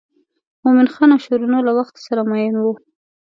مومن 0.63 0.87
خان 0.93 1.09
او 1.13 1.19
شیرینو 1.25 1.59
له 1.67 1.71
وخته 1.79 1.99
سره 2.07 2.21
مئین 2.31 2.55
وو. 2.57 2.73